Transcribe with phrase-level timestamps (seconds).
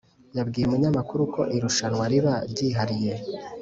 [0.37, 3.13] yabwiye umunyamakuru ko irushwanwa riba ryihariye